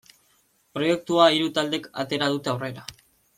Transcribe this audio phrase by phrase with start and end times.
[0.77, 2.89] Proiektua hiru taldek atera dute aurrera.